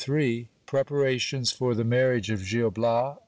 [0.65, 3.19] —Preparations for the marriage of Gil Bias.